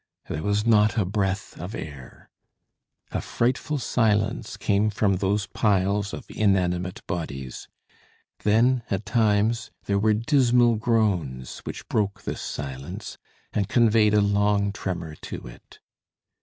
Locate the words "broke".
11.87-12.23